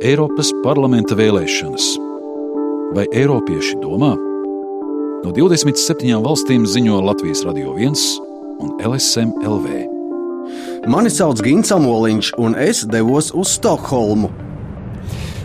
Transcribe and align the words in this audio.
Eiropas 0.00 0.48
parlamenta 0.64 1.12
vēlēšanas. 1.12 1.86
Vai 2.96 3.02
Eiropieši 3.12 3.74
domā? 3.82 4.14
No 5.20 5.32
27 5.36 6.22
valstīm 6.24 6.64
ziņo 6.64 7.02
Latvijas 7.04 7.42
Radio 7.44 7.74
1 7.76 8.00
un 8.64 8.72
LSM 8.80 9.34
LV. 9.44 9.82
Mani 10.88 11.12
sauc 11.12 11.42
Gins 11.44 11.68
Amoliņš, 11.76 12.32
un 12.40 12.56
es 12.56 12.80
devos 12.88 13.28
uz 13.36 13.52
Stokholmu. 13.58 14.32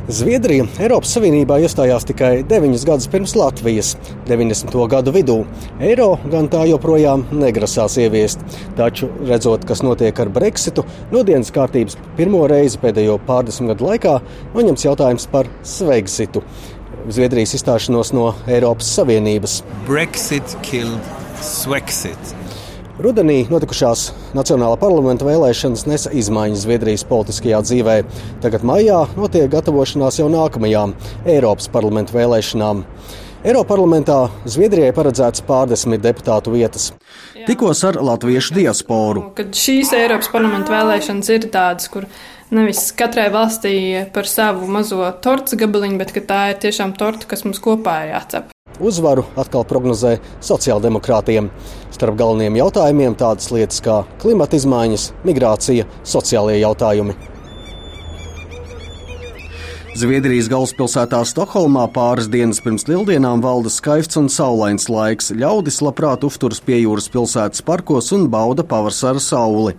Zviedrija 0.06 0.68
Eiropas 0.78 1.16
Savienībā 1.16 1.56
iestājās 1.66 2.04
tikai 2.06 2.44
9 2.46 2.84
gadus 2.86 3.08
pirms 3.10 3.32
Latvijas, 3.34 3.96
90. 4.28 4.76
gadu 4.92 5.14
vidū. 5.16 5.40
Eiro 5.82 6.12
gan 6.30 6.46
tā 6.54 6.62
joprojām 6.70 7.24
negrasās 7.34 7.98
ieviest. 8.04 8.46
Taču, 8.78 9.10
redzot, 9.26 9.66
kas 9.66 9.82
notiek 9.82 10.22
ar 10.22 10.30
Brexitu, 10.30 10.86
no 11.10 11.26
dienas 11.26 11.50
kārtības 11.56 11.98
pirmo 12.20 12.44
reizi 12.52 12.78
pēdējo 12.86 13.18
pārdesmit 13.26 13.74
gadu 13.74 13.90
laikā 13.90 14.16
noņems 14.54 14.86
jautājums 14.86 15.26
par 15.34 15.50
Svexitu. 15.66 16.46
Zviedrijas 17.10 17.58
izstāšanos 17.58 18.14
no 18.14 18.36
Eiropas 18.46 18.94
Savienības. 19.00 19.64
Brexit 19.90 20.58
killed 20.62 21.14
Swexit. 21.42 22.45
Rudenī 22.96 23.42
notikušās 23.52 24.06
Nacionālā 24.38 24.78
parlamenta 24.80 25.26
vēlēšanas 25.28 25.82
nesa 25.90 26.12
izmaiņas 26.16 26.62
Zviedrijas 26.64 27.04
politiskajā 27.10 27.60
dzīvē. 27.68 27.96
Tagad 28.46 28.64
maijā 28.64 29.02
notiek 29.18 29.50
gatavošanās 29.52 30.22
jau 30.22 30.30
nākamajām 30.32 30.94
Eiropas 31.28 31.68
parlamenta 31.74 32.16
vēlēšanām. 32.16 32.86
Eiroparlamentā 33.46 34.22
Zviedrijai 34.48 34.96
paredzēts 34.96 35.44
pārdesmit 35.44 36.08
deputātu 36.08 36.56
vietas. 36.56 36.94
Tikos 37.44 37.84
ar 37.84 38.00
latviešu 38.00 38.56
diasporu. 38.62 39.28
Kad 39.36 39.52
šīs 39.60 39.92
Eiropas 40.00 40.32
parlamenta 40.32 40.78
vēlēšanas 40.78 41.36
ir 41.36 41.52
tādas, 41.52 41.92
kur 41.92 42.08
nevis 42.56 42.88
katrai 42.96 43.28
valstī 43.36 43.76
par 44.16 44.32
savu 44.32 44.72
mazo 44.72 45.04
torts 45.20 45.60
gabaliņu, 45.60 46.00
bet 46.00 46.16
tā 46.32 46.44
ir 46.56 46.62
tiešām 46.64 46.96
torta, 46.96 47.28
kas 47.28 47.44
mums 47.44 47.60
kopā 47.60 48.06
ir 48.08 48.16
jācep. 48.16 48.55
Uzvaru 48.80 49.24
atkal 49.40 49.64
prognozē 49.68 50.18
sociāldemokrātiem. 50.44 51.48
Starp 51.96 52.18
galvenajiem 52.20 52.60
jautājumiem 52.60 53.16
tādas 53.20 53.52
lietas 53.56 53.80
kā 53.86 54.02
klimata 54.20 54.60
izmaiņas, 54.60 55.12
migrācija, 55.28 55.88
sociālie 56.04 56.60
jautājumi. 56.60 57.35
Zviedrijas 59.96 60.50
galvaspilsētā 60.52 61.22
Stokholmā 61.24 61.86
pāris 61.96 62.26
dienas 62.28 62.58
pirms 62.60 62.84
lieldienām 62.90 63.40
valda 63.40 63.72
skaists 63.72 64.20
un 64.20 64.26
saulains 64.28 64.90
laiks. 64.92 65.30
Ļaudis 65.32 65.78
labprāt 65.86 66.26
uzturas 66.28 66.60
pie 66.60 66.82
jūras 66.82 67.08
pilsētas 67.14 67.64
parkos 67.64 68.12
un 68.12 68.26
bauda 68.34 68.66
pavasara 68.68 69.24
sauli. 69.24 69.78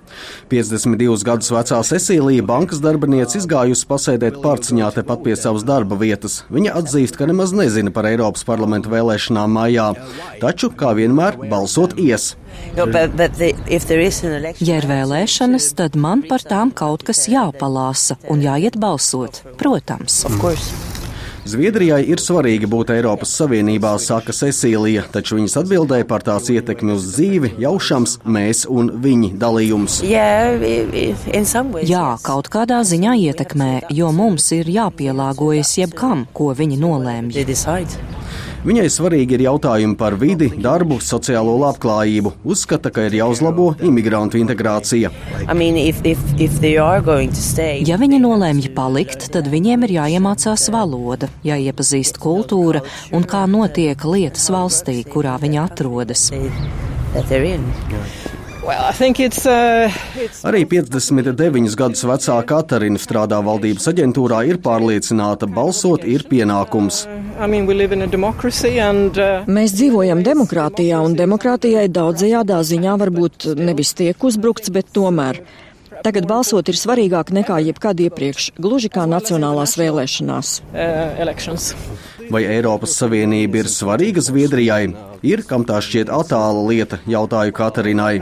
52 0.48 1.20
gadus 1.28 1.52
vecā 1.52 1.82
Cecīlija, 1.90 2.46
bankas 2.48 2.80
darbiniece, 2.80 3.42
izgājusi 3.42 3.84
pasēdēt 3.90 4.40
pārciņā 4.40 4.88
tepat 4.96 5.20
pie 5.26 5.36
savas 5.36 5.68
darba 5.68 6.00
vietas. 6.00 6.46
Viņa 6.48 6.78
atzīst, 6.80 7.20
ka 7.20 7.28
nemaz 7.28 7.52
nezina 7.52 7.92
par 7.92 8.08
Eiropas 8.08 8.48
parlamentu 8.48 8.96
vēlēšanām 8.96 9.52
mājā, 9.60 9.90
taču, 10.40 10.72
kā 10.72 10.96
vienmēr, 10.96 11.36
balsot 11.52 12.00
ies. 12.00 12.32
Ja 14.60 14.80
ir 14.80 14.88
vēlēšanas, 14.90 15.70
tad 15.78 15.96
man 15.96 16.26
par 16.28 16.44
tām 16.44 16.74
kaut 16.76 17.06
kas 17.06 17.24
jāpalāsa 17.32 18.18
un 18.28 18.44
jāiet 18.44 18.76
balsot. 18.80 19.42
Protams. 19.60 20.24
Zviedrijai 21.46 22.00
ir 22.10 22.18
svarīgi 22.18 22.66
būt 22.66 22.90
Eiropas 22.90 23.30
Savienībā, 23.38 23.92
saka 24.02 24.34
Cecīlija, 24.34 25.04
taču 25.14 25.38
viņas 25.38 25.54
atbildēja 25.60 26.08
par 26.10 26.24
tās 26.26 26.50
ietekmi 26.50 26.96
uz 26.96 27.06
dzīvi 27.12 27.52
jaušams 27.62 28.16
mēs 28.26 28.64
un 28.66 28.90
viņi 29.04 29.30
dalījums. 29.38 30.00
Jā, 31.86 32.08
kaut 32.26 32.50
kādā 32.50 32.82
ziņā 32.82 33.14
ietekmē, 33.28 33.70
jo 33.94 34.10
mums 34.10 34.50
ir 34.58 34.66
jāpielāgojas 34.74 35.76
jebkam, 35.84 36.26
ko 36.34 36.50
viņi 36.58 36.82
nolēmj. 36.82 38.15
Viņai 38.66 38.88
svarīgi 38.90 39.36
ir 39.36 39.44
jautājumi 39.44 39.94
par 39.94 40.16
vidi, 40.18 40.48
darbu, 40.58 40.96
sociālo 40.98 41.52
labklājību. 41.62 42.32
Uzskata, 42.50 42.90
ka 42.90 43.04
ir 43.06 43.14
jāuzlabo 43.14 43.68
imigrantu 43.86 44.40
integrācija. 44.40 45.12
I 45.46 45.54
mean, 45.54 45.78
if, 45.78 46.00
if, 46.02 46.18
if 46.34 46.56
stay, 47.38 47.84
ja 47.86 47.94
viņi 48.00 48.18
nolēmj 48.24 48.72
palikt, 48.74 49.28
tad 49.30 49.46
viņiem 49.52 49.86
ir 49.86 49.94
jāiemācās 50.00 50.66
valoda, 50.74 51.30
jāiepazīst 51.46 52.18
kultūra 52.18 52.82
un 53.14 53.22
kā 53.22 53.44
notiek 53.46 54.02
lietas 54.02 54.50
valstī, 54.50 55.04
kurā 55.06 55.38
viņi 55.38 55.62
atrodas. 55.62 56.26
Well, 58.66 58.90
it's, 59.22 59.46
uh, 59.46 59.86
it's... 60.18 60.40
Arī 60.42 60.64
59 60.66 61.76
gadus 61.78 62.00
vecā 62.02 62.34
Katarina 62.50 62.98
strādā 62.98 63.38
valdības 63.46 63.84
aģentūrā, 63.92 64.40
ir 64.50 64.58
pārliecināta, 64.58 65.46
balsot 65.46 66.02
ir 66.02 66.24
pienākums. 66.26 67.04
I 67.38 67.46
mean, 67.46 67.62
and, 68.82 69.20
uh... 69.22 69.46
Mēs 69.46 69.76
dzīvojam 69.78 70.24
demokrātijā, 70.26 70.98
un 70.98 71.14
demokrātijai 71.14 71.86
daudzajādā 71.94 72.58
ziņā 72.66 72.96
varbūt 73.04 73.46
nevis 73.54 73.94
tiek 73.94 74.18
uzbrukts, 74.26 74.74
bet 74.74 74.90
tomēr. 74.90 75.44
Tagad 76.02 76.26
balsot 76.26 76.66
ir 76.66 76.74
svarīgāk 76.74 77.30
nekā 77.38 77.60
jebkad 77.68 78.02
iepriekš, 78.02 78.50
gluži 78.58 78.90
kā 78.90 79.06
nacionālās 79.06 79.78
vēlēšanās. 79.78 80.56
Uh, 80.74 81.22
Vai 82.34 82.42
Eiropas 82.50 82.98
Savienība 82.98 83.62
ir 83.62 83.70
svarīga 83.70 84.26
Zviedrijai? 84.26 84.90
Ir, 85.26 85.42
kam 85.42 85.64
tā 85.66 85.80
šķiet 85.82 86.10
attāla 86.12 86.60
lieta, 86.68 87.00
jautāju 87.10 87.54
Katarinai. 87.56 88.20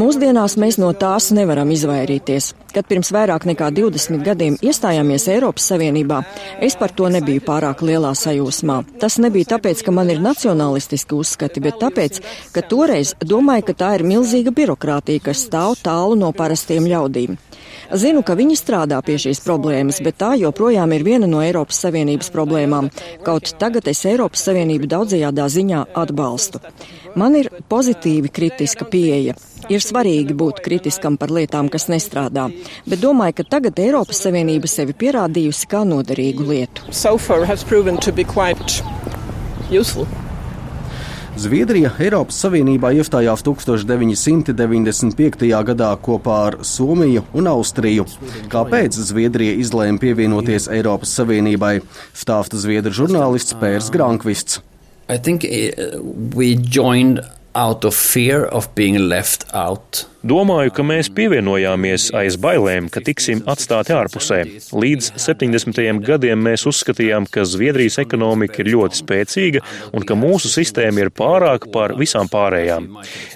Mūsdienās 0.00 0.56
mēs 0.62 0.78
no 0.80 0.92
tās 0.96 1.28
nevaram 1.36 1.68
izvairīties. 1.74 2.54
Kad 2.72 2.88
pirms 2.88 3.10
vairāk 3.12 3.44
nekā 3.48 3.68
20 3.76 4.24
gadiem 4.24 4.56
iestājāmies 4.64 5.26
Eiropas 5.32 5.66
Savienībā, 5.72 6.22
es 6.64 6.76
par 6.80 6.92
to 6.96 7.08
nebiju 7.12 7.42
pārāk 7.44 7.82
lielā 7.84 8.14
sajūsmā. 8.16 8.78
Tas 9.02 9.18
nebija 9.20 9.54
tāpēc, 9.56 9.82
ka 9.84 9.92
man 9.92 10.12
ir 10.12 10.22
nacionalistiski 10.24 11.16
uzskati, 11.18 11.64
bet 11.64 11.80
tāpēc, 11.82 12.22
ka 12.54 12.64
toreiz 12.64 13.12
domāju, 13.20 13.68
ka 13.68 13.76
tā 13.84 13.92
ir 13.98 14.06
milzīga 14.08 14.54
birokrātija, 14.56 15.26
kas 15.28 15.44
stāv 15.48 15.76
tālu 15.84 16.16
no 16.20 16.32
parastiem 16.36 16.88
ļaudīm. 16.88 17.36
Zinu, 17.88 18.20
ka 18.20 18.36
viņi 18.36 18.56
strādā 18.58 18.98
pie 19.04 19.16
šīs 19.20 19.40
problēmas, 19.44 20.02
bet 20.04 20.18
tā 20.20 20.34
joprojām 20.36 20.92
ir 20.92 21.04
viena 21.06 21.28
no 21.30 21.40
Eiropas 21.44 21.80
Savienības 21.84 22.28
problēmām. 22.34 22.90
Kaut 23.24 23.54
tagad 23.60 23.88
es 23.88 23.97
Eiropas 24.06 24.44
Savienību 24.46 24.86
daudzajādā 24.86 25.48
ziņā 25.50 25.86
atbalstu. 25.96 26.60
Man 27.18 27.34
ir 27.34 27.50
pozitīvi 27.70 28.28
kritiska 28.28 28.84
pieeja. 28.84 29.34
Ir 29.68 29.82
svarīgi 29.82 30.36
būt 30.38 30.62
kritiskam 30.64 31.16
par 31.18 31.32
lietām, 31.34 31.68
kas 31.68 31.88
nestrādā, 31.90 32.46
bet 32.86 33.02
domāju, 33.02 33.40
ka 33.40 33.48
tagad 33.56 33.78
Eiropas 33.82 34.22
Savienība 34.22 34.70
sevi 34.70 34.94
pierādījusi 34.94 35.66
kā 35.68 35.82
noderīgu 35.88 36.46
lietu. 36.52 36.82
So 36.92 37.18
Zviedrija 41.38 41.92
Eiropas 42.02 42.34
Savienībā 42.42 42.90
iestājās 42.98 43.44
1995. 43.46 45.44
gadā 45.68 45.90
kopā 46.02 46.38
ar 46.48 46.56
Somiju 46.66 47.22
un 47.38 47.46
Austriju. 47.46 48.06
Kāpēc 48.50 48.98
Zviedrija 49.06 49.54
izlēma 49.62 50.02
pievienoties 50.02 50.66
Eiropas 50.74 51.12
Savienībai? 51.14 51.78
Stāsta 52.10 52.58
zviedru 52.58 52.90
žurnālists 52.90 53.54
Pērs 53.60 53.90
Grankvists. 53.94 54.58
I 55.08 55.16
think 55.16 55.44
uh, 55.46 56.02
we 56.34 56.56
joined 56.56 57.20
out 57.54 57.84
of 57.84 57.94
fear 57.94 58.44
of 58.44 58.74
being 58.74 58.98
left 58.98 59.46
out. 59.54 60.06
Domāju, 60.26 60.72
ka 60.74 60.82
mēs 60.82 61.06
pievienojāmies 61.14 62.08
aiz 62.18 62.34
bailēm, 62.42 62.88
ka 62.90 62.98
tiksim 63.06 63.44
atstāti 63.46 63.92
ārpusē. 63.94 64.40
Līdz 64.74 65.12
70. 65.14 65.78
gadiem 66.02 66.40
mēs 66.42 66.64
uzskatījām, 66.66 67.28
ka 67.30 67.44
Zviedrijas 67.46 68.00
ekonomika 68.02 68.58
ir 68.64 68.72
ļoti 68.72 68.98
spēcīga 68.98 69.62
un 69.94 70.02
ka 70.02 70.16
mūsu 70.18 70.50
sistēma 70.50 71.04
ir 71.04 71.12
pārāka 71.14 71.70
par 71.70 71.94
visām 72.00 72.26
pārējām. 72.32 72.88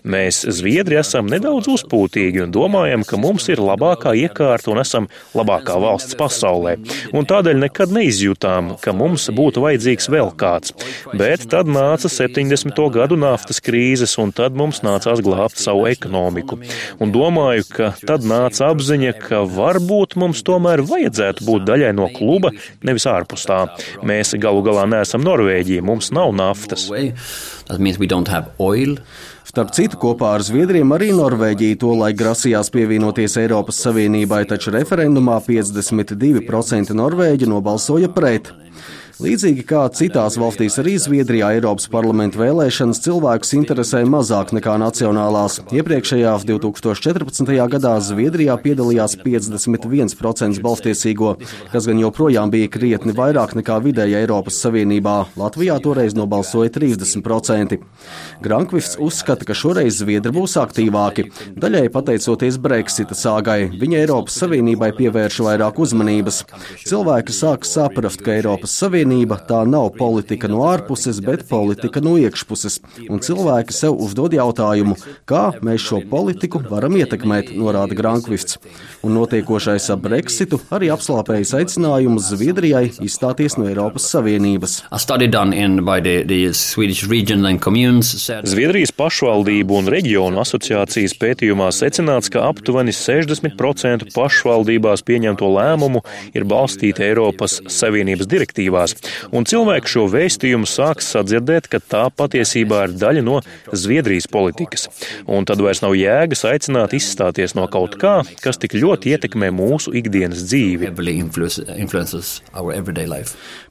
Mēs, 0.03 0.41
Zviedri, 0.59 0.98
esam 0.98 1.31
nedaudz 1.31 1.70
uzpūtīgi 1.70 2.43
un 2.48 2.56
domājam, 2.56 3.06
ka 3.06 3.20
mums 3.20 3.47
ir 3.54 3.62
labākā 3.62 4.16
iekārta 4.19 4.75
un 4.75 4.82
esam 4.82 5.06
labākā 5.38 5.78
valsts 5.78 6.19
pasaulē. 6.19 6.75
Un 7.14 7.31
tādēļ 7.31 7.62
nekad 7.62 7.94
neizjūtām, 7.94 8.75
ka 8.82 8.96
mums 8.96 9.28
būtu 9.31 9.62
vajadzīgs 9.62 10.11
vēl 10.11 10.35
kāds. 10.35 10.75
Bet 11.14 11.46
tad 11.46 11.70
nāca 11.70 12.11
70. 12.11 12.75
gadu 12.99 13.23
naftas 13.23 13.62
krīzes, 13.62 14.19
un 14.19 14.35
tad 14.35 14.58
mums 14.58 14.82
nācās 14.82 15.23
glābt 15.23 15.62
savu 15.62 15.87
ekonomiku 15.87 16.58
un 17.02 17.12
domāju, 17.14 17.66
ka 17.70 17.90
tad 18.00 18.26
nāca 18.28 18.70
apziņa, 18.72 19.14
ka 19.24 19.42
varbūt 19.48 20.16
mums 20.20 20.44
tomēr 20.46 20.84
vajadzētu 20.88 21.46
būt 21.48 21.66
daļai 21.69 21.92
no 21.98 22.08
kluba, 22.12 22.52
nevis 22.86 23.08
ārpus 23.10 23.46
tā. 23.48 23.64
Mēs 24.06 24.34
galu 24.42 24.64
galā 24.66 24.86
neesam 24.90 25.24
Norvēģija, 25.26 25.84
mums 25.86 26.12
nav 26.14 26.34
naftas. 26.36 26.88
Starp 29.52 29.72
citu, 29.76 29.98
kopā 30.00 30.30
ar 30.38 30.42
Zviedriem 30.46 30.94
arī 30.94 31.10
Norvēģija 31.12 31.76
to 31.82 31.90
laik 31.98 32.16
grasījās 32.16 32.70
pievienoties 32.72 33.34
Eiropas 33.42 33.82
Savienībai, 33.84 34.46
taču 34.48 34.72
referendumā 34.72 35.36
52% 35.44 36.96
norvēģi 36.96 37.50
nobalsoja 37.50 38.08
pret. 38.14 38.48
Līdzīgi 39.20 39.64
kā 39.69 39.82
citās 39.93 40.38
valstīs, 40.41 40.79
arī 40.81 40.94
Zviedrijā 40.97 41.50
Eiropas 41.59 41.85
parlamenta 41.93 42.38
vēlēšanas 42.41 43.00
cilvēkus 43.05 43.50
interesē 43.59 44.00
mazāk 44.09 44.55
nekā 44.56 44.79
nacionālās. 44.81 45.59
Iepriekšējā 45.75 46.32
2014. 46.49 47.53
gadā 47.75 47.93
Zviedrijā 48.00 48.56
piedalījās 48.62 49.19
51% 49.20 50.62
balstiesīgo, 50.64 51.35
kas 51.75 51.88
gan 51.91 52.00
joprojām 52.00 52.53
bija 52.55 52.70
krietni 52.73 53.12
vairāk 53.17 53.53
nekā 53.59 53.76
vidēji 53.85 54.17
Eiropas 54.23 54.62
Savienībā. 54.64 55.17
Latvijā 55.37 55.76
toreiz 55.85 56.17
nobalsoja 56.17 56.73
30%. 56.73 57.76
Grankvifts 58.41 58.97
uzskata, 58.97 59.44
ka 59.44 59.56
šoreiz 59.56 60.00
Zviedri 60.00 60.32
būs 60.32 60.56
aktīvāki, 60.62 61.29
daļai 61.61 61.85
pateicoties 61.93 62.56
Brexita 62.64 63.19
sāgai. 63.19 63.69
Viņa 63.76 64.00
Eiropas 64.06 64.41
Savienībai 64.41 64.94
pievērš 64.97 65.43
vairāk 65.50 65.85
uzmanības. 65.85 66.43
Cilvēki 66.88 67.37
sāk 67.37 67.69
saprast, 67.69 68.25
ka 68.25 68.38
Eiropas 68.38 68.73
Savienība 68.81 69.01
tā 69.02 69.62
nav 69.69 69.90
politika 69.99 70.49
no 70.49 70.62
ārpuses, 70.69 71.20
bet 71.25 71.46
politika 71.49 72.00
no 72.00 72.16
iekšpuses, 72.20 72.81
un 73.08 73.20
cilvēki 73.20 73.72
sev 73.72 73.99
uzdod 73.99 74.32
jautājumu, 74.32 74.96
kā 75.26 75.52
mēs 75.62 75.81
šo 75.88 76.02
politiku 76.10 76.62
varam 76.70 76.96
ietekmēt, 76.96 77.52
norāda 77.56 77.94
Grankvifts. 77.99 78.58
Un 79.02 79.16
notiekošais 79.19 79.90
ap 79.93 80.02
Brexitu 80.02 80.60
arī 80.70 80.90
apslāpējas 80.93 81.54
aicinājumus 81.60 82.31
Zviedrijai 82.32 82.90
izstāties 83.02 83.56
no 83.58 83.66
Eiropas 83.70 84.08
Savienības. 84.12 84.78
Zviedrijas 88.52 88.93
pašvaldību 88.96 89.78
un 89.78 89.90
reģionu 89.93 90.43
asociācijas 90.43 91.14
pētījumā 91.20 91.70
secināts, 91.75 92.31
ka 92.32 92.44
aptuveni 92.49 92.94
60% 92.96 94.10
pašvaldībās 94.14 95.04
pieņemto 95.06 95.49
lēmumu 95.56 96.02
ir 96.37 96.46
balstīti 96.49 97.06
Eiropas 97.06 97.60
Savienības 97.72 98.28
direktīvās, 98.31 98.91
un 99.32 99.46
cilvēki 99.48 99.92
šo 99.94 100.06
vēstījumu 100.12 100.68
sāks 100.68 101.10
sadzirdēt, 101.14 101.68
ka 101.72 101.80
tā 101.80 102.04
patiesībā 102.14 102.84
ir 102.88 102.96
daļa 103.00 103.24
no 103.26 103.40
Zviedrijas 103.72 104.28
politikas. 104.30 104.88
Un 105.26 105.46
tad 105.48 105.62
vairs 105.64 105.82
nav 105.84 105.96
jēgas 105.98 106.44
aicināt 106.48 106.94
izstāties 106.96 107.56
no 107.58 107.66
kaut 107.72 107.98
kā, 108.00 108.20
kas 108.42 108.60
tik 108.62 108.76
ļoti 108.78 109.14
ietekmē 109.16 109.52
mūsu 109.54 109.94
ikdienas 109.98 110.44
dzīvi. 110.48 110.92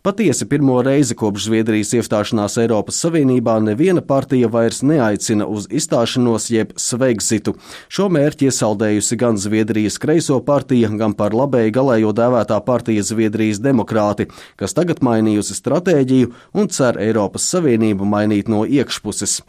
Patiesi 0.01 0.47
pirmo 0.50 0.79
reizi 0.81 1.13
kopš 1.13 1.44
Zviedrijas 1.45 1.91
iestāšanās 1.94 2.56
Eiropas 2.63 2.97
Savienībā 3.03 3.59
neviena 3.62 4.01
partija 4.01 4.47
vairs 4.50 4.81
neaicina 4.81 5.45
uz 5.45 5.68
izstāšanos 5.69 6.47
jeb 6.50 6.71
sveiksitu. 6.73 7.53
Šo 7.85 8.07
mērķi 8.09 8.50
iesaldējusi 8.50 9.18
gan 9.21 9.38
Zviedrijas 9.38 10.00
kreiso 10.01 10.39
partija, 10.45 10.89
gan 10.97 11.13
par 11.18 11.35
labēju 11.38 11.75
galējo 11.77 12.15
dēvētā 12.18 12.57
partija 12.65 13.06
Zviedrijas 13.06 13.62
demokrāti, 13.62 14.25
kas 14.57 14.73
tagad 14.77 15.03
mainījusi 15.12 15.58
stratēģiju 15.60 16.31
un 16.58 16.72
cer 16.72 17.00
Eiropas 17.04 17.46
Savienību 17.52 18.08
mainīt 18.08 18.52
no 18.52 18.63
iekšpuses. 18.66 19.42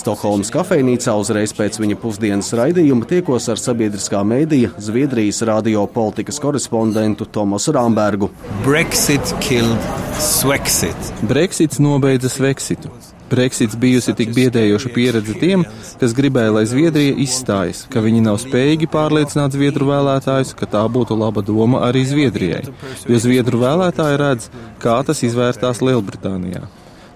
Stokholmas 0.00 0.52
kafejnīcā 0.54 1.14
uzreiz 1.20 1.52
pēc 1.56 1.76
viņa 1.82 1.98
pusdienas 2.00 2.52
raidījuma 2.56 3.08
tiekos 3.10 3.50
ar 3.52 3.60
sabiedriskā 3.60 4.22
mēdīja 4.26 4.72
Zviedrijas 4.80 5.42
radio 5.48 5.84
politikas 5.92 6.40
korespondentu 6.42 7.28
Tomasu 7.28 7.76
Rāmbergu. 7.76 8.30
Brexit 8.64 9.34
killed 9.44 9.90
Swexit. 10.16 11.12
Brexits 11.28 11.82
nobeidza 11.84 12.32
Svexitu. 12.32 12.95
Brexits 13.30 13.76
bijusi 13.78 14.14
tik 14.16 14.30
biedējoša 14.36 14.92
pieredze 14.94 15.34
tiem, 15.40 15.64
kas 16.00 16.14
gribēja, 16.16 16.54
lai 16.54 16.64
Zviedrija 16.70 17.16
izstājas, 17.26 17.84
ka 17.90 18.02
viņi 18.04 18.22
nav 18.28 18.38
spējīgi 18.42 18.88
pārliecināt 18.92 19.56
Zviedru 19.56 19.90
vēlētājus, 19.90 20.54
ka 20.58 20.68
tā 20.70 20.84
būtu 20.92 21.18
laba 21.18 21.42
doma 21.46 21.82
arī 21.88 22.04
Zviedrijai, 22.06 22.64
jo 23.10 23.22
Zviedru 23.22 23.62
vēlētāji 23.64 24.20
redz, 24.22 24.50
kā 24.82 24.98
tas 25.06 25.22
izvērtās 25.26 25.82
Lielbritānijā. 25.82 26.66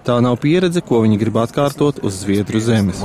Tā 0.01 0.15
nav 0.25 0.39
pieredze, 0.41 0.81
ko 0.81 1.03
viņi 1.03 1.19
grib 1.21 1.35
atkārtot 1.37 1.99
uz 2.01 2.23
Zviedru 2.23 2.59
zemes. 2.59 3.03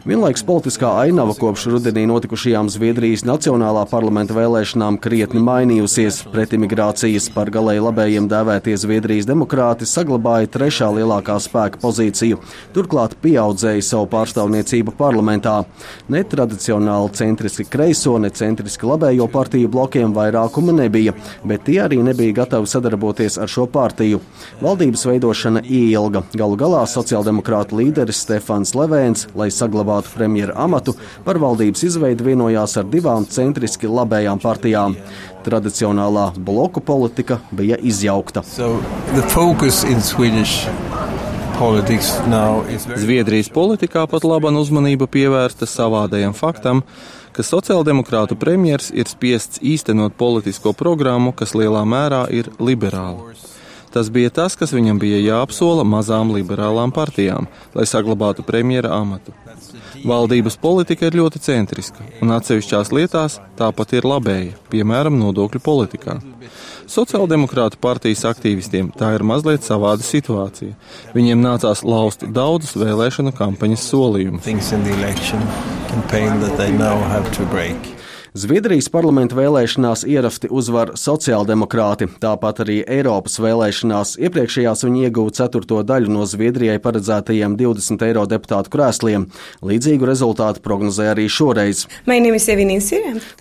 Vienlaiks 0.00 0.40
politiskā 0.48 0.88
ainava 0.96 1.34
kopš 1.36 1.66
rudenī 1.74 2.06
notikušajām 2.08 2.70
Zviedrijas 2.72 3.20
Nacionālā 3.28 3.82
parlamenta 3.84 4.32
vēlēšanām 4.32 4.96
krietni 4.96 5.42
mainījusies. 5.44 6.22
Pret 6.32 6.54
imigrācijas 6.56 7.26
par 7.34 7.50
galēji 7.52 7.82
labējiem 7.84 8.28
dēvētie 8.30 8.78
Zviedrijas 8.80 9.28
demokrāti 9.28 9.84
saglabāja 9.84 10.48
trešā 10.54 10.88
lielākā 10.96 11.36
spēka 11.44 11.82
pozīciju, 11.82 12.38
turklāt 12.72 13.18
pieaudzēja 13.20 13.84
savu 13.90 14.08
pārstāvniecību 14.14 14.94
parlamentā. 14.96 15.58
Netradicionāli 16.08 17.12
centriski 17.20 17.68
kreiso, 17.68 18.16
ne 18.16 18.32
centriski 18.32 18.88
labējo 18.88 19.28
partiju 19.28 19.68
blokiem 19.68 20.16
vairākuma 20.16 20.78
nebija, 20.80 21.12
bet 21.44 21.68
tie 21.68 21.76
arī 21.84 22.00
nebija 22.08 22.38
gatavi 22.40 22.72
sadarboties 22.72 23.36
ar 23.36 23.52
šo 23.52 23.68
partiju. 23.68 24.24
Valdības 24.64 25.04
veidošana 25.12 25.66
ilga. 25.68 26.24
Galu 26.32 26.56
galā 26.56 26.86
sociāldemokrāta 26.88 27.76
līderis 27.76 28.24
Stefans 28.24 28.72
Levēns, 28.72 29.28
lai 29.36 29.52
saglabātu 29.52 29.89
saglabātu 29.90 30.14
premjera 30.14 30.54
amatu, 30.56 30.94
par 31.24 31.38
valdības 31.38 31.82
izveidu 31.84 32.24
vienojās 32.24 32.76
ar 32.78 32.84
divām 32.84 33.26
centriski 33.26 33.88
labējām 33.88 34.40
partijām. 34.40 34.96
Tradicionālā 35.44 36.32
bloku 36.36 36.80
politika 36.80 37.40
bija 37.50 37.76
izjaukta. 37.76 38.42
So 38.42 38.80
Zviedrijas 42.96 43.50
politikā 43.52 44.06
pat 44.08 44.24
laba 44.24 44.48
uzmanība 44.48 45.06
pievērsta 45.06 45.66
savādajam 45.66 46.32
faktam, 46.32 46.82
ka 47.32 47.42
sociāldemokrātu 47.42 48.36
premjers 48.36 48.90
ir 48.92 49.08
spiests 49.08 49.60
īstenot 49.60 50.16
politisko 50.16 50.72
programmu, 50.72 51.32
kas 51.32 51.54
lielā 51.54 51.84
mērā 51.84 52.26
ir 52.32 52.48
liberāla. 52.58 53.34
Tas 53.90 54.10
bija 54.10 54.30
tas, 54.30 54.54
kas 54.54 54.70
viņam 54.70 55.00
bija 55.02 55.18
jāapsola 55.18 55.82
mazām 55.82 56.30
liberālām 56.30 56.92
partijām, 56.94 57.48
lai 57.74 57.86
saglabātu 57.90 58.44
premjera 58.46 58.94
amatu. 58.94 59.34
Valdības 60.06 60.56
politika 60.60 61.08
ir 61.08 61.16
ļoti 61.20 61.40
centriska, 61.44 62.04
un 62.24 62.32
atsevišķās 62.32 62.92
lietās 62.96 63.38
tāpat 63.58 63.92
ir 63.98 64.06
labēja, 64.08 64.56
piemēram, 64.72 65.18
nodokļu 65.20 65.60
politikā. 65.64 66.16
Sociāldemokrātu 66.90 67.78
partijas 67.82 68.24
aktīvistiem 68.30 68.90
tā 68.96 69.12
ir 69.14 69.22
mazliet 69.26 69.62
savāda 69.66 70.02
situācija. 70.06 70.74
Viņiem 71.14 71.44
nācās 71.44 71.84
laust 71.86 72.24
daudzus 72.26 72.74
vēlēšanu 72.80 73.34
kampaņas 73.36 73.86
solījumus. 73.92 74.44
Zviedrijas 78.30 78.86
parlamenta 78.86 79.34
vēlēšanās 79.34 80.04
ierasti 80.06 80.46
uzvar 80.54 80.92
sociāldemokrāti, 80.94 82.06
tāpat 82.22 82.60
arī 82.62 82.76
Eiropas 82.86 83.40
vēlēšanās. 83.42 84.12
Iepriekšējās 84.22 84.84
viņi 84.86 85.00
ieguva 85.08 85.32
ceturto 85.34 85.80
daļu 85.82 86.12
no 86.14 86.22
Zviedrijai 86.30 86.76
paredzētajiem 86.84 87.56
20 87.58 88.04
eiro 88.06 88.22
deputātu 88.30 88.70
krēsliem. 88.70 89.24
Līdzīgu 89.66 90.06
rezultātu 90.06 90.62
prognozē 90.62 91.08
arī 91.10 91.24
šoreiz. 91.26 91.88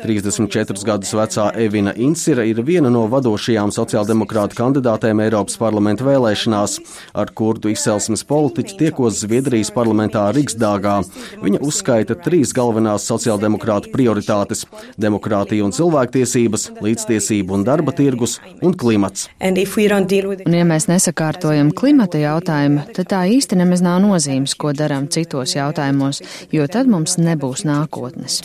34 0.02 0.88
gadus 0.90 1.14
vecā 1.14 1.46
Evina 1.54 1.94
Insira 1.94 2.48
ir 2.50 2.64
viena 2.66 2.90
no 2.90 3.06
vadošajām 3.14 3.70
sociāldemokrātu 3.76 4.58
kandidātēm 4.58 5.22
Eiropas 5.22 5.62
parlamenta 5.62 6.10
vēlēšanās. 6.10 6.80
Ar 7.14 7.30
kurdu 7.30 7.70
izcelsmes 7.76 8.26
politiķu 8.26 8.82
tiekos 8.82 9.22
Zviedrijas 9.22 9.70
parlamentā 9.70 10.26
Riksdāgā. 10.34 10.98
Viņa 11.46 11.62
uzskaita 11.62 12.18
trīs 12.26 12.58
galvenās 12.58 13.06
sociāldemokrātu 13.06 13.94
prioritātes- 13.94 14.66
demokrātija 15.00 15.66
un 15.66 15.74
cilvēktiesības, 15.76 16.70
līdztiesība 16.84 17.56
un 17.58 17.66
darba 17.68 17.94
tirgus 17.96 18.38
un 18.62 18.76
klimats. 18.78 19.28
Un, 19.40 20.56
ja 20.56 20.66
mēs 20.68 20.88
nesakārtojam 20.90 21.72
klimata 21.76 22.22
jautājumu, 22.22 22.86
tad 22.96 23.12
tā 23.14 23.24
īsti 23.32 23.60
nemaz 23.60 23.84
nav 23.86 24.00
nozīmes, 24.04 24.56
ko 24.60 24.74
darām 24.76 25.08
citos 25.12 25.56
jautājumos, 25.58 26.22
jo 26.56 26.68
tad 26.72 26.90
mums 26.92 27.18
nebūs 27.20 27.66
nākotnes. 27.68 28.40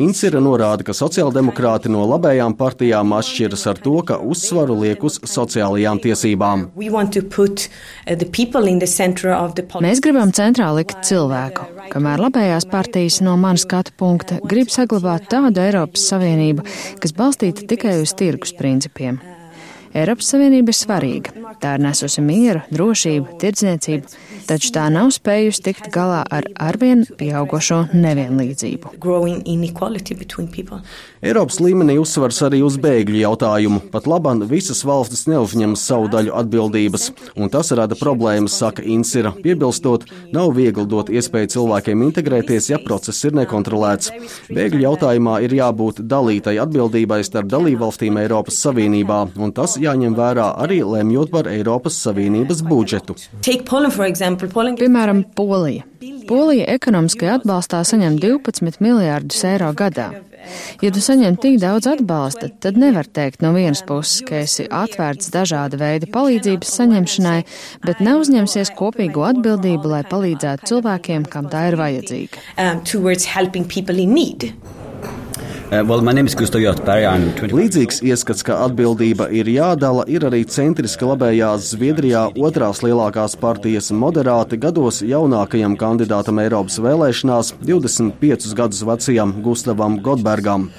Incira 0.00 0.40
norāda, 0.42 0.86
ka 0.86 0.96
sociāldemokrāti 0.96 1.92
no 1.92 2.04
labējām 2.10 2.56
partijām 2.58 3.14
atšķiras 3.16 3.66
ar 3.70 3.80
to, 3.84 3.96
ka 4.06 4.18
uzsvaru 4.20 4.78
liek 4.82 5.04
uz 5.06 5.20
sociālajām 5.24 6.00
tiesībām. 6.04 6.66
Mēs 9.86 10.02
gribam 10.04 10.34
centrā 10.36 10.70
likt 10.76 11.02
cilvēku, 11.08 11.66
kamēr 11.92 12.24
labējās 12.26 12.68
partijas 12.70 13.20
no 13.24 13.36
manas 13.40 13.64
skatu 13.66 13.94
punkta 13.96 14.40
grib 14.44 14.72
saglabāt 14.72 15.30
tādu 15.32 15.64
Eiropas 15.64 16.08
Savienību, 16.12 16.66
kas 17.00 17.16
balstīta 17.16 17.68
tikai 17.70 18.00
uz 18.04 18.14
tirgus 18.18 18.56
principiem. 18.58 19.20
Eiropas 19.90 20.28
Savienība 20.30 20.70
ir 20.70 20.76
svarīga. 20.78 21.32
Tā 21.58 21.74
ir 21.74 21.82
nesusi 21.82 22.22
mieru, 22.22 22.60
drošību, 22.70 23.34
tirdzniecību, 23.42 24.12
taču 24.46 24.70
tā 24.76 24.84
nav 24.92 25.10
spējusi 25.16 25.64
tikt 25.66 25.88
galā 25.90 26.20
ar 26.30 26.46
arvien 26.62 27.02
pieaugušo 27.18 27.80
nevienlīdzību. 27.90 28.92
Eiropas 31.20 31.58
līmenī 31.60 31.96
uzsvars 32.00 32.38
arī 32.46 32.62
uz 32.64 32.78
bēgļu 32.80 33.18
jautājumu. 33.24 33.80
Pat 33.90 34.06
labam 34.08 34.44
visas 34.48 34.84
valstis 34.86 35.26
neuzņemas 35.28 35.82
savu 35.90 36.06
daļu 36.12 36.36
atbildības, 36.38 37.10
un 37.34 37.50
tas 37.52 37.74
rada 37.74 37.98
problēmas, 37.98 38.60
saka 38.62 38.86
Insira. 38.86 39.34
Piebilstot, 39.42 40.06
nav 40.32 40.54
viegli 40.56 40.86
dot 40.86 41.10
iespēju 41.10 41.50
cilvēkiem 41.56 42.06
integrēties, 42.06 42.70
ja 42.70 42.78
process 42.84 43.26
ir 43.26 43.34
nekontrolēts. 43.40 44.14
Bēgļu 44.54 44.86
jautājumā 44.86 45.40
ir 45.44 45.58
jābūt 45.58 46.00
dalītai 46.06 46.56
atbildībai 46.62 47.20
starp 47.26 47.50
dalībvalstīm 47.50 48.22
Eiropas 48.22 48.62
Savienībā, 48.64 49.20
un 49.36 49.52
tas 49.56 49.79
jāņem 49.82 50.16
vērā 50.18 50.48
arī 50.64 50.80
lemjot 50.86 51.32
par 51.32 51.50
Eiropas 51.50 51.98
Savienības 52.04 52.64
budžetu. 52.66 53.16
Piemēram, 54.80 55.24
Polija. 55.36 55.86
Polija 56.30 56.66
ekonomiskajā 56.70 57.40
atbalstā 57.40 57.82
saņem 57.86 58.18
12 58.22 58.82
miljārdus 58.84 59.44
eiro 59.48 59.72
gadā. 59.76 60.10
Ja 60.80 60.90
tu 60.94 61.02
saņem 61.04 61.36
tik 61.42 61.58
daudz 61.60 61.88
atbalsta, 61.90 62.48
tad 62.64 62.78
nevar 62.80 63.08
teikt 63.18 63.42
no 63.44 63.52
vienas 63.56 63.82
puses, 63.86 64.22
ka 64.26 64.40
esi 64.44 64.64
atvērts 64.64 65.32
dažāda 65.34 65.80
veida 65.80 66.08
palīdzības 66.14 66.74
saņemšanai, 66.80 67.38
bet 67.84 68.02
neuzņemsies 68.04 68.72
kopīgo 68.78 69.26
atbildību, 69.28 69.92
lai 69.92 70.02
palīdzētu 70.10 70.72
cilvēkiem, 70.72 71.28
kam 71.30 71.50
tā 71.52 71.68
ir 71.70 71.80
vajadzīga. 71.80 72.44
Um, 72.56 72.84
Uh, 75.70 75.84
well, 75.86 76.02
Līdzīgs 77.54 78.00
ieskats, 78.02 78.42
ka 78.42 78.56
atbildība 78.64 79.28
ir 79.30 79.46
jādala, 79.46 80.02
ir 80.10 80.24
arī 80.26 80.40
centriski 80.50 81.06
labējās 81.06 81.68
Zviedrijā 81.76 82.24
otrās 82.34 82.82
lielākās 82.82 83.36
partijas 83.38 83.92
moderāti 83.94 84.58
gados 84.58 84.98
jaunākajam 85.06 85.76
kandidātam 85.78 86.42
Eiropas 86.42 86.80
vēlēšanās, 86.82 87.52
25 87.62 88.50
gadus 88.58 88.82
vecajam 88.82 89.36
Gustavam 89.46 90.00
Godbergam. 90.02 90.72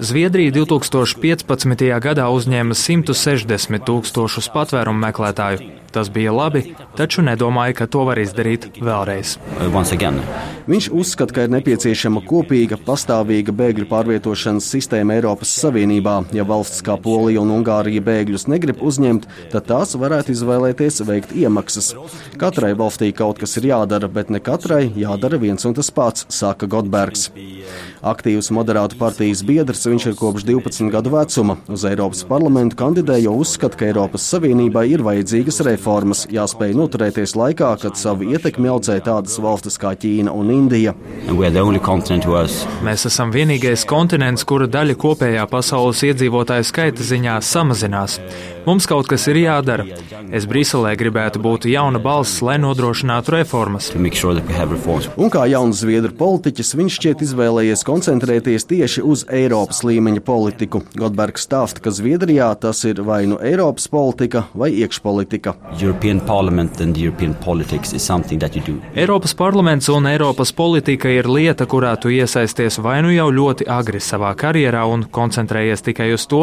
Zviedrija 0.00 0.56
2015. 0.56 1.90
gadā 2.08 2.30
uzņēma 2.32 2.72
160 2.86 3.84
tūkstošus 3.84 4.48
patvērumu 4.56 5.10
meklētāju. 5.10 5.85
Tas 5.96 6.10
bija 6.12 6.32
labi, 6.32 6.60
taču 6.92 7.22
nedomāju, 7.24 7.72
ka 7.78 7.86
to 7.88 8.02
var 8.04 8.18
izdarīt 8.20 8.66
vēlreiz. 8.84 9.38
Viņš 10.68 10.88
uzskata, 10.92 11.32
ka 11.32 11.44
ir 11.46 11.52
nepieciešama 11.54 12.20
kopīga, 12.28 12.76
pastāvīga 12.84 13.54
bēgļu 13.56 13.86
pārvietošanas 13.88 14.68
sistēma 14.74 15.16
Eiropas 15.16 15.54
Savienībā. 15.62 16.18
Ja 16.36 16.44
valsts 16.44 16.84
kā 16.84 16.98
Polija 17.00 17.40
un 17.40 17.54
Ungārija 17.54 18.04
bēgļus 18.04 18.44
negrib 18.52 18.82
uzņemt, 18.84 19.24
tad 19.54 19.70
tās 19.70 19.96
varētu 19.96 20.34
izvēlēties 20.34 21.00
veikt 21.08 21.32
iemaksas. 21.32 21.94
Katrai 22.36 22.74
valstī 22.76 23.08
kaut 23.16 23.40
kas 23.40 23.56
ir 23.56 23.70
jādara, 23.70 24.12
bet 24.12 24.28
ne 24.28 24.42
katrai 24.44 24.90
jādara 24.92 25.40
viens 25.40 25.64
un 25.64 25.78
tas 25.80 25.88
pats, 25.88 26.28
saka 26.28 26.68
Gotbergs. 26.68 27.30
Aktīvs 28.06 28.52
moderātu 28.52 29.00
partijas 29.00 29.40
biedrs 29.46 29.88
viņš 29.88 30.10
ir 30.10 30.20
kopš 30.20 30.44
12 30.44 30.92
gadu 30.92 31.16
vecuma. 31.16 31.56
Uz 31.72 31.88
Eiropas 31.88 32.20
parlamentu 32.28 32.76
kandidē, 32.84 33.16
jo 33.24 33.32
uzskata, 33.40 33.80
ka 33.80 33.88
Eiropas 33.88 34.28
Savienībai 34.28 34.84
ir 34.92 35.06
vajadzīgas 35.06 35.64
reformas 35.64 35.85
reformas 35.86 36.24
jāspēj 36.34 36.72
noturēties 36.74 37.36
laikā, 37.38 37.68
kad 37.78 37.94
savu 37.94 38.26
ietekmi 38.32 38.66
audzē 38.72 38.96
tādas 39.06 39.36
valstis 39.38 39.78
kā 39.78 39.92
Ķīna 39.94 40.32
un 40.34 40.50
Indija. 40.50 40.96
Mēs 42.86 43.06
esam 43.06 43.30
vienīgais 43.30 43.86
kontinents, 43.86 44.42
kura 44.42 44.66
daļa 44.66 44.98
kopējā 44.98 45.46
pasaules 45.46 46.02
iedzīvotāju 46.10 46.66
skaita 46.66 47.06
ziņā 47.06 47.38
samazinās. 47.38 48.18
Mums 48.66 48.88
kaut 48.90 49.06
kas 49.06 49.28
ir 49.30 49.38
jādara. 49.38 49.84
Es 50.34 50.42
Briselē 50.50 50.96
gribētu 50.98 51.38
būt 51.38 51.68
jauna 51.70 52.00
balss, 52.02 52.40
lai 52.42 52.56
nodrošinātu 52.58 53.36
reformas. 53.36 53.92
Un 53.94 55.30
kā 55.30 55.44
jauns 55.46 55.84
zviedru 55.84 56.10
politiķis, 56.18 56.74
viņš 56.80 56.96
šķiet 56.98 57.22
izvēlējies 57.28 57.86
koncentrēties 57.86 58.66
tieši 58.66 59.04
uz 59.06 59.22
Eiropas 59.30 59.84
līmeņa 59.86 60.24
politiku. 60.26 60.82
Godbergs 60.98 61.46
stāsta, 61.46 61.84
ka 61.84 61.94
Zviedrijā 61.94 62.50
tas 62.58 62.82
ir 62.90 63.04
vai 63.06 63.22
nu 63.30 63.38
Eiropas 63.38 63.86
politika 63.92 64.48
vai 64.50 64.72
iekšpolitika. 64.82 65.54
Eiropas 68.96 69.34
parlaments 69.36 69.88
un 69.92 70.06
Eiropas 70.08 70.52
politika 70.56 71.10
ir 71.12 71.28
lieta, 71.28 71.66
kurā 71.68 71.94
tu 72.00 72.08
iesaisties 72.12 72.80
vai 72.82 73.02
nu 73.04 73.12
jau 73.14 73.28
ļoti 73.32 73.68
agri 73.68 74.00
savā 74.00 74.32
karjerā 74.38 74.86
un 74.88 75.06
koncentrējies 75.12 75.84
tikai 75.86 76.10
uz 76.14 76.26
to, 76.30 76.42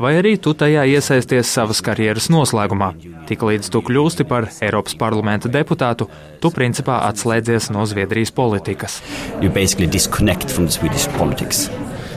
vai 0.00 0.14
arī 0.20 0.36
tu 0.40 0.54
tajā 0.56 0.86
iesaisties 0.94 1.52
savas 1.52 1.82
karjeras 1.84 2.30
noslēgumā. 2.32 2.92
Tiklīdz 3.28 3.70
tu 3.72 3.84
kļūsti 3.84 4.26
par 4.28 4.48
Eiropas 4.64 4.96
parlamenta 4.98 5.52
deputātu, 5.52 6.08
tu 6.40 6.50
principā 6.50 7.02
atslēdzies 7.10 7.70
no 7.74 7.86
Zviedrijas 7.86 8.32
politikas. 8.32 9.00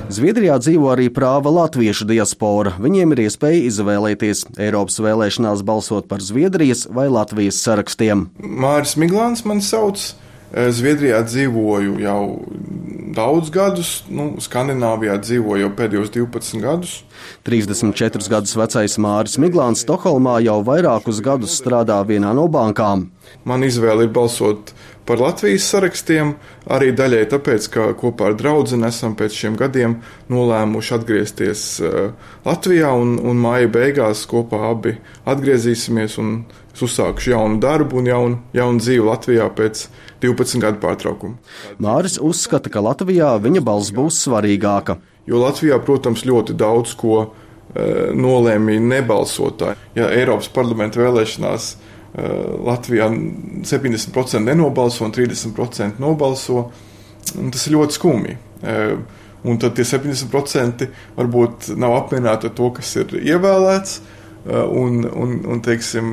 Zviedrijā 0.06 0.60
dzīvo 0.62 0.92
arī 0.94 1.08
prāva 1.10 1.50
latviešu 1.50 2.06
diaspora. 2.10 2.76
Viņiem 2.82 3.16
ir 3.16 3.24
iespēja 3.26 3.64
izvēlēties 3.72 4.44
Eiropas 4.62 5.00
vēlēšanās 5.02 5.64
balsot 5.66 6.06
par 6.12 6.22
Zviedrijas 6.22 6.86
vai 6.94 7.08
Latvijas 7.10 7.58
sarakstiem. 7.66 8.28
Māris 8.38 8.94
Miglāns 9.02 9.42
man 9.50 9.64
sauc. 9.66 10.12
Zviedrijā 10.56 11.20
dzīvoju 11.28 11.98
jau 12.00 12.20
daudz 13.16 13.50
gadus, 13.52 13.90
nu, 14.08 14.34
Skandināvijā 14.44 15.18
dzīvoju 15.20 15.66
jau 15.66 15.72
pēdējos 15.76 16.14
12 16.16 16.64
gadus. 16.64 16.96
34 17.48 18.32
gadus 18.32 18.56
vecais 18.56 18.98
Māris 19.02 19.36
Miglāns 19.42 19.84
Stokholmā 19.84 20.38
jau 20.46 20.62
vairākus 20.68 21.20
gadus 21.24 21.58
strādā 21.60 22.00
vienā 22.08 22.32
no 22.36 22.48
bankām. 22.52 23.10
Man 23.44 23.66
izvēle 23.68 24.08
ir 24.08 24.14
balsot 24.16 24.72
par 25.06 25.20
Latvijas 25.22 25.68
sarakstiem, 25.70 26.34
arī 26.72 26.92
daļai 26.98 27.24
tāpēc, 27.30 27.68
ka 27.74 27.88
kopā 28.00 28.32
ar 28.32 28.38
draugu 28.40 28.80
esam 28.88 29.16
pēc 29.18 29.36
šiem 29.38 29.58
gadiem 29.60 30.00
nolēmuši 30.32 30.96
atgriezties 30.98 31.66
uh, 31.84 32.14
Latvijā, 32.46 32.94
un, 32.96 33.18
un 33.20 33.42
māja 33.42 33.70
beigās 33.72 34.26
kopā 34.30 34.64
abi 34.72 34.96
atgriezīsimies 35.30 36.18
un 36.22 36.38
uzsākuši 36.76 37.32
jaunu 37.32 37.62
darbu 37.64 38.02
un 38.02 38.10
jaunu, 38.10 38.42
jaunu 38.56 38.82
dzīvi 38.82 39.06
Latvijā 39.06 39.48
pēc 39.56 39.86
12 40.26 40.62
gadu 40.64 40.82
pārtraukuma. 40.84 41.40
Māris 41.82 42.20
uzskata, 42.22 42.72
ka 42.74 42.84
Latvijā 42.84 43.36
viņa 43.42 43.64
balss 43.66 43.94
būs 43.96 44.24
svarīgāka. 44.26 45.00
Jo 45.30 45.42
Latvijā, 45.42 45.80
protams, 45.86 46.26
ļoti 46.28 46.58
daudz 46.58 46.94
ko 47.00 47.18
uh, 47.24 47.32
nolēma 48.14 48.80
nebalsotāji. 48.82 49.80
Ja 49.98 50.10
Eiropas 50.14 50.52
parlamenta 50.54 51.02
vēlēšanās 51.02 51.72
uh, 51.76 51.86
Latvijā 52.66 53.10
70% 53.10 54.44
nenobalso 54.46 55.06
un 55.06 55.16
30% 55.16 56.02
nobalso. 56.04 56.70
Un 57.40 57.50
tas 57.52 57.66
ir 57.66 57.74
ļoti 57.74 57.96
skumji. 57.98 58.36
Un 59.46 59.58
tad 59.62 59.76
tie 59.78 59.86
70% 59.86 60.86
varbūt 61.18 61.72
nav 61.78 61.96
apmierināti 62.00 62.50
ar 62.50 62.54
to, 62.58 62.70
kas 62.78 62.92
ir 63.02 63.18
ievēlēts. 63.22 63.98
Un, 64.46 65.02
un, 65.10 65.36
un 65.50 65.62
teiksim, 65.66 66.12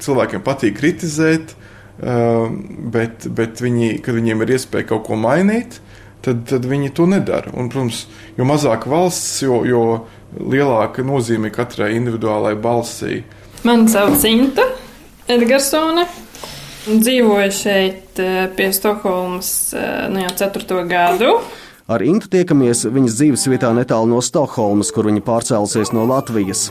cilvēkiem 0.00 0.40
patīk 0.44 0.78
kritizēt, 0.78 1.52
bet, 1.98 3.28
bet 3.30 3.60
viņi, 3.62 3.98
kad 4.04 4.16
viņiem 4.16 4.42
ir 4.42 4.54
iespēja 4.56 4.88
kaut 4.90 5.04
ko 5.06 5.18
mainīt, 5.20 5.78
tad, 6.24 6.42
tad 6.50 6.66
viņi 6.68 6.92
to 6.96 7.06
nedara. 7.10 7.52
Un, 7.54 7.70
protams, 7.72 8.04
jo 8.38 8.46
mazāk 8.48 8.88
valsts, 8.90 9.42
jo, 9.44 9.60
jo 9.68 9.84
lielāka 10.40 11.04
nozīme 11.06 11.52
katrai 11.54 11.94
individuālai 11.98 12.56
balsī. 12.58 13.22
Man 13.64 13.86
sauc 13.88 14.24
Inta. 14.28 14.66
Edgarsone. 15.30 16.04
Dzīvoju 16.84 17.52
šeit 17.56 18.18
eh, 18.20 18.42
pie 18.52 18.66
Stokholmas 18.76 19.48
eh, 19.72 20.02
nu 20.12 20.20
jau 20.20 20.32
ceturto 20.36 20.82
gadu. 20.84 21.38
Ar 21.88 22.04
Intu 22.04 22.28
tiekamies 22.32 22.84
viņas 22.92 23.16
dzīves 23.16 23.46
vietā 23.48 23.70
netālu 23.76 24.10
no 24.10 24.20
Stokholmas, 24.24 24.92
kur 24.92 25.08
viņa 25.08 25.24
pārcēlusies 25.24 25.94
no 25.96 26.04
Latvijas. 26.08 26.66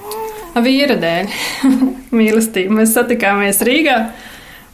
Vīra 0.54 1.00
dēļ, 1.02 1.34
mīlestība. 2.20 2.78
Mēs 2.78 2.94
satikāmies 2.94 3.64
Rīgā, 3.66 3.98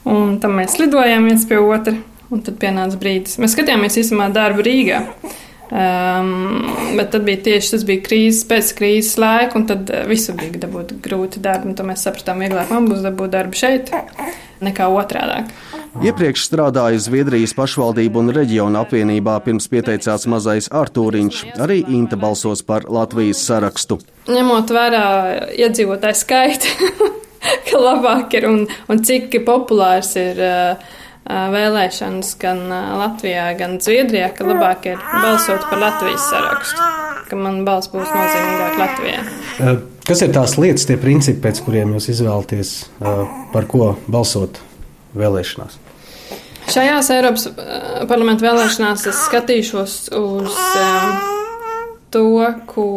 un 0.09 0.39
tam 0.41 0.57
mēs 0.59 0.79
lidojām 0.81 1.29
viens 1.29 1.45
pie 1.49 1.59
otra. 1.61 1.95
Un 2.29 2.43
tad 2.45 2.59
pienāca 2.61 2.97
brīdis. 3.01 3.39
Mēs 3.41 3.55
skatījāmies 3.55 3.95
īstenībā 4.03 4.27
darbu 4.33 4.61
Rīgā. 4.65 4.99
Um, 5.69 6.65
bet 6.97 7.11
tad 7.13 7.25
bija 7.25 7.41
tieši 7.45 7.75
tas 7.75 7.83
bija 7.85 8.01
krīzes, 8.05 8.41
pēc 8.49 8.71
krīzes 8.77 9.19
laika, 9.21 9.53
un 9.57 9.67
tad 9.69 9.89
uh, 9.93 10.03
visur 10.09 10.37
bija 10.37 10.63
dabūt 10.65 10.95
grūti 11.05 11.41
darbi. 11.45 11.75
Tad 11.77 11.89
mēs 11.89 12.05
sapratām, 12.05 12.41
vieglāk 12.41 12.69
man 12.73 12.89
būs 12.89 13.01
dabūt 13.05 13.33
darbu 13.33 13.57
šeit 13.57 13.91
nekā 14.65 14.89
otrādāk. 14.93 15.51
Iepriekš 16.05 16.45
strādāja 16.45 16.99
Zviedrijas 17.01 17.55
pašvaldību 17.57 18.21
un 18.21 18.33
reģionu 18.35 18.81
apvienībā, 18.81 19.39
pirms 19.45 19.69
pieteicās 19.71 20.27
mazais 20.29 20.69
Artūriņš. 20.73 21.41
Arī 21.61 21.81
Inta 21.97 22.17
balsos 22.19 22.61
par 22.65 22.85
Latvijas 22.89 23.41
sarakstu. 23.45 23.99
Ņemot 24.29 24.73
vērā 24.73 25.05
iedzīvotāju 25.65 26.19
skaitu, 26.19 26.89
ka 27.67 27.83
labāk 27.83 28.39
ir 28.39 28.49
un, 28.49 28.63
un 28.89 29.03
cik 29.05 29.41
populārs 29.47 30.15
ir. 30.19 30.39
Uh, 30.39 30.97
vēlēšanas 31.29 32.31
gan 32.41 32.61
Latvijā, 32.71 33.51
gan 33.59 33.77
Zviedrijā, 33.83 34.31
ka 34.33 34.47
labāk 34.47 34.87
ir 34.89 35.01
balsot 35.21 35.67
par 35.69 35.81
Latvijas 35.83 36.25
sarakstu. 36.31 36.87
ka 37.29 37.37
man 37.37 37.61
balss 37.65 37.91
būs 37.91 38.09
nozīmīgāk 38.09 38.79
Latvijā. 38.79 39.75
Kas 40.07 40.23
ir 40.25 40.31
tās 40.33 40.55
lietas, 40.57 40.87
tie 40.89 40.97
principi, 40.97 41.43
pēc 41.43 41.61
kuriem 41.61 41.93
jūs 41.93 42.09
izvēlaties, 42.15 42.71
par 43.53 43.67
ko 43.69 43.91
balsot 44.09 44.57
vēlēšanās? 45.13 45.77
Šajās 46.69 47.11
Eiropas 47.13 47.45
parlamenta 48.09 48.47
vēlēšanās 48.47 49.05
es 49.09 49.21
skatīšos 49.27 49.99
uz 50.17 50.57
to, 52.09 52.25
ko 52.69 52.87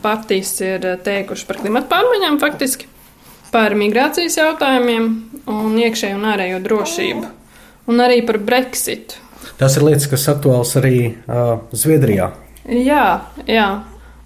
partijas 0.00 0.54
ir 0.64 0.88
teikuši 1.04 1.48
par 1.48 1.60
klimatu 1.60 1.92
pārmaiņām, 1.92 2.40
faktiski 2.40 2.88
par 3.52 3.76
migrācijas 3.78 4.38
jautājumiem 4.40 5.08
un 5.52 5.76
iekšējo 5.78 6.18
un 6.18 6.28
ārējo 6.32 6.62
drošību, 6.64 7.30
un 7.92 8.04
arī 8.04 8.22
par 8.26 8.40
Brexitu. 8.42 9.20
Tas 9.60 9.76
ir 9.76 9.86
lietas, 9.86 10.08
kas 10.10 10.28
aktuāls 10.32 10.72
arī 10.80 10.96
uh, 11.12 11.58
Zviedrijā. 11.76 12.32
Jā, 12.66 13.06
jā. 13.46 13.68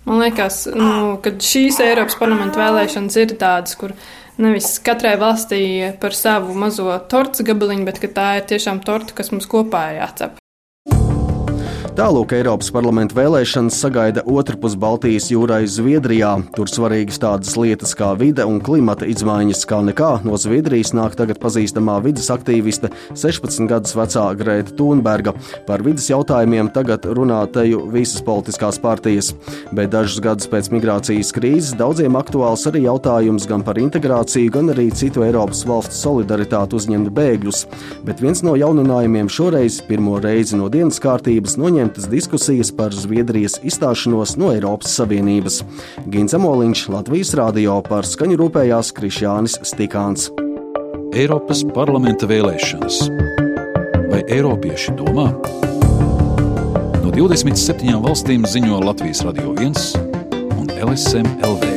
Man 0.06 0.22
liekas, 0.22 0.62
nu, 0.70 1.16
ka 1.22 1.32
šīs 1.42 1.80
Eiropas 1.82 2.14
parlamenta 2.20 2.60
vēlēšanas 2.62 3.16
ir 3.18 3.34
tādas, 3.40 3.74
kur 3.80 3.96
nevis 4.38 4.76
katrai 4.86 5.16
valstī 5.18 5.60
par 6.00 6.14
savu 6.14 6.54
mazo 6.54 6.92
tortes 7.10 7.42
gabaliņu, 7.46 7.86
bet 7.88 8.04
tā 8.14 8.28
ir 8.38 8.46
tiešām 8.52 8.84
torta, 8.86 9.16
kas 9.18 9.32
mums 9.34 9.48
kopā 9.50 9.88
jācep. 9.96 10.38
Tālāk 11.96 12.34
Eiropas 12.36 12.68
parlamenta 12.68 13.16
vēlēšanas 13.16 13.78
sagaida 13.80 14.20
otrpus 14.28 14.74
Baltijas 14.76 15.30
jūrai 15.32 15.62
Zviedrijā. 15.64 16.34
Tur 16.52 16.68
svarīgas 16.68 17.16
tādas 17.22 17.54
lietas 17.56 17.94
kā 17.96 18.10
vide 18.20 18.44
un 18.44 18.58
klimata 18.60 19.06
izmaiņas, 19.08 19.62
kā 19.64 19.78
nekā 19.86 20.10
no 20.28 20.36
Zviedrijas 20.36 20.92
nāk 20.92 21.16
tagad 21.16 21.40
pazīstamā 21.40 21.94
vidas 22.04 22.28
aktīviste 22.34 22.90
16 23.16 23.64
gadus 23.70 23.96
vecā 23.96 24.24
Grēta 24.36 24.74
Thunberga. 24.76 25.32
Par 25.64 25.80
vidas 25.86 26.10
jautājumiem 26.10 26.68
tagad 26.74 27.08
runā 27.16 27.38
teju 27.54 27.86
visas 27.94 28.20
politiskās 28.26 28.76
partijas, 28.84 29.32
bet 29.72 29.94
dažus 29.96 30.20
gadus 30.20 30.52
pēc 30.52 30.68
migrācijas 30.76 31.32
krīzes 31.32 31.80
daudziem 31.80 32.20
aktuāls 32.20 32.66
arī 32.68 32.84
jautājums 32.90 33.48
gan 33.48 33.64
par 33.64 33.80
integrāciju, 33.80 34.52
gan 34.58 34.68
arī 34.74 34.90
citu 34.92 35.24
Eiropas 35.24 35.64
valstu 35.64 35.96
solidaritāti 36.02 36.76
uzņemt 36.76 37.14
bēgļus. 37.16 37.64
Bet 38.04 38.20
viens 38.20 38.44
no 38.44 38.52
jauninājumiem 38.60 39.32
šoreiz 39.32 39.80
pirmo 39.88 40.20
reizi 40.20 40.60
no 40.60 40.68
dienas 40.68 41.00
kārtības 41.00 41.56
noņem 41.56 41.85
noņemtas 41.86 42.08
diskusijas 42.10 42.72
par 42.74 42.90
Zviedrijas 42.90 43.60
izstāšanos 43.62 44.36
no 44.40 44.50
Eiropas 44.50 44.96
Savienības. 44.98 45.60
Gins 46.10 46.34
Amoliņš 46.34 46.88
Latvijas 46.90 47.30
rādio 47.38 47.76
par 47.86 48.02
skaņu 48.02 48.40
rūpējās 48.40 48.90
Krišjānis 48.96 49.54
Stikāns. 49.62 50.30
Eiropas 51.14 51.62
parlamenta 51.74 52.26
vēlēšanas. 52.26 52.98
Vai 54.10 54.24
Eiropieši 54.26 54.96
domā? 54.98 55.30
No 57.04 57.14
27 57.14 58.02
valstīm 58.02 58.50
ziņo 58.50 58.82
Latvijas 58.82 59.22
Radio 59.22 59.54
1 59.54 60.58
un 60.58 60.66
LSM 60.90 61.38
LV. 61.46 61.75